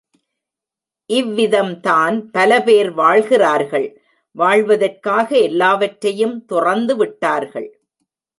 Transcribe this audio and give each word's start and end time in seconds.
இவ்விதம் 1.09 1.73
தான் 1.79 2.15
பலபேர் 2.31 2.89
வாழ்கிறார்கள், 2.93 3.87
வாழ்வதற்காக 4.35 5.29
எல்லாவற்றையும் 5.49 6.35
துறந்துவிட்டார்கள். 6.53 7.69